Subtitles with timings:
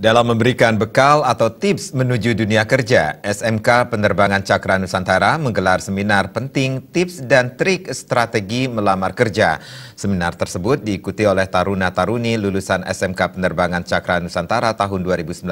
[0.00, 6.80] Dalam memberikan bekal atau tips menuju dunia kerja, SMK Penerbangan Cakra Nusantara menggelar seminar penting
[6.96, 9.60] tips dan trik strategi melamar kerja.
[9.92, 15.44] Seminar tersebut diikuti oleh taruna-taruni lulusan SMK Penerbangan Cakra Nusantara tahun 2019.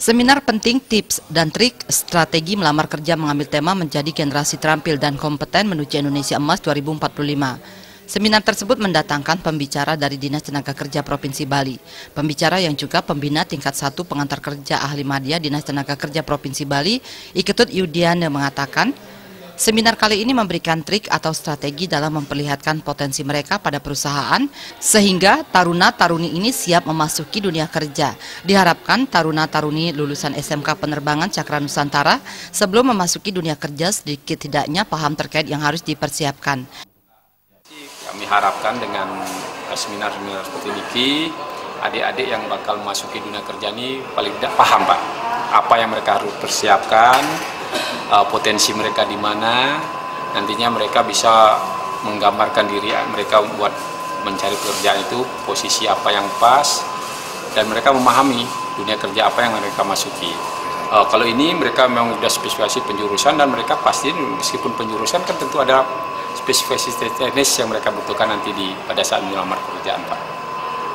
[0.00, 5.68] Seminar penting tips dan trik strategi melamar kerja mengambil tema menjadi generasi terampil dan kompeten
[5.68, 7.81] menuju Indonesia Emas 2045.
[8.12, 11.80] Seminar tersebut mendatangkan pembicara dari Dinas Tenaga Kerja Provinsi Bali.
[12.12, 17.00] Pembicara yang juga pembina tingkat satu pengantar kerja ahli media Dinas Tenaga Kerja Provinsi Bali,
[17.32, 18.92] Iketut Yudiane mengatakan,
[19.56, 24.44] Seminar kali ini memberikan trik atau strategi dalam memperlihatkan potensi mereka pada perusahaan
[24.76, 28.12] sehingga taruna-taruni ini siap memasuki dunia kerja.
[28.44, 32.20] Diharapkan taruna-taruni lulusan SMK Penerbangan Cakra Nusantara
[32.52, 36.91] sebelum memasuki dunia kerja sedikit tidaknya paham terkait yang harus dipersiapkan.
[38.32, 39.12] Harapkan dengan
[39.68, 41.28] eh, seminar-seminar seperti ini,
[41.84, 45.00] adik-adik yang bakal masuki dunia kerja ini paling tidak paham Pak,
[45.52, 47.20] apa yang mereka harus persiapkan,
[48.08, 49.76] eh, potensi mereka di mana,
[50.32, 51.60] nantinya mereka bisa
[52.08, 53.70] menggambarkan diri mereka buat
[54.24, 56.80] mencari pekerjaan itu posisi apa yang pas,
[57.52, 58.48] dan mereka memahami
[58.80, 60.32] dunia kerja apa yang mereka masuki.
[60.92, 65.56] Uh, kalau ini mereka memang sudah spesifikasi penjurusan dan mereka pasti meskipun penjurusan kan tentu
[65.56, 65.80] ada
[66.36, 70.20] spesifikasi teknis yang mereka butuhkan nanti di pada saat melamar pekerjaan Pak.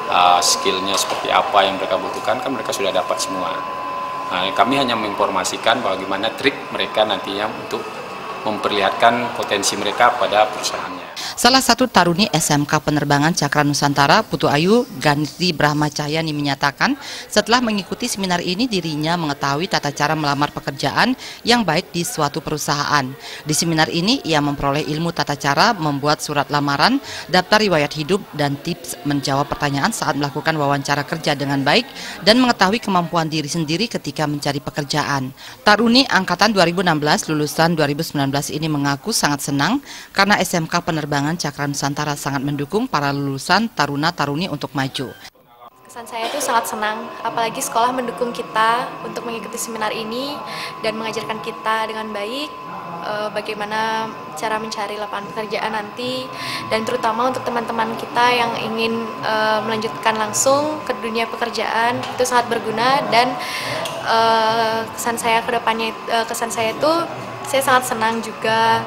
[0.07, 3.51] Uh, skillnya seperti apa yang mereka butuhkan kan mereka sudah dapat semua.
[4.27, 7.83] Nah, kami hanya menginformasikan bagaimana trik mereka nantinya untuk
[8.47, 11.07] memperlihatkan potensi mereka pada perusahaannya.
[11.37, 16.97] Salah satu taruni SMK Penerbangan Cakra Nusantara, Putu Ayu Ganti Brahma Cahyani menyatakan,
[17.29, 21.13] setelah mengikuti seminar ini dirinya mengetahui tata cara melamar pekerjaan
[21.45, 23.05] yang baik di suatu perusahaan.
[23.45, 26.97] Di seminar ini ia memperoleh ilmu tata cara membuat surat lamaran,
[27.29, 31.85] daftar riwayat hidup dan tips menjawab pertanyaan saat melakukan wawancara kerja dengan baik
[32.25, 35.33] dan mengetahui kemampuan diri sendiri ketika mencari pekerjaan.
[35.65, 39.81] Taruni angkatan 2016 lulusan 2019 ini mengaku sangat senang
[40.13, 45.09] karena SMK Penerbangan Cakra Nusantara sangat mendukung para lulusan taruna-taruni untuk maju.
[45.97, 50.37] Kesan saya itu sangat senang, apalagi sekolah mendukung kita untuk mengikuti seminar ini
[50.85, 52.53] dan mengajarkan kita dengan baik
[53.01, 54.05] eh, bagaimana
[54.37, 56.21] cara mencari lapangan pekerjaan nanti
[56.69, 62.45] dan terutama untuk teman-teman kita yang ingin eh, melanjutkan langsung ke dunia pekerjaan itu sangat
[62.45, 63.33] berguna dan
[64.05, 65.95] eh, kesan saya ke depannya
[66.29, 66.93] kesan saya itu
[67.47, 68.83] saya sangat senang juga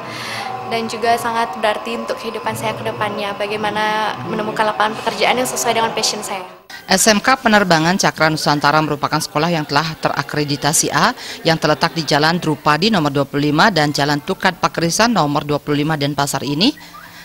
[0.70, 5.74] dan juga sangat berarti untuk kehidupan saya ke depannya, bagaimana menemukan lapangan pekerjaan yang sesuai
[5.74, 6.46] dengan passion saya.
[6.86, 12.90] SMK Penerbangan Cakra Nusantara merupakan sekolah yang telah terakreditasi A yang terletak di Jalan Drupadi
[12.90, 16.74] nomor 25 dan Jalan Tukat Pakrisan nomor 25 Denpasar ini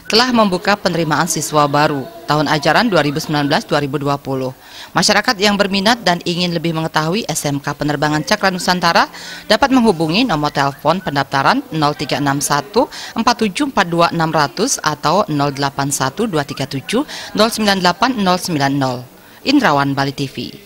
[0.05, 4.64] telah membuka penerimaan siswa baru tahun ajaran 2019-2020.
[4.91, 9.07] Masyarakat yang berminat dan ingin lebih mengetahui SMK Penerbangan Cakra Nusantara
[9.47, 19.47] dapat menghubungi nomor telepon pendaftaran 0361 4742 600 atau 081 237 098 090.
[19.47, 20.64] Indrawan Bali TV.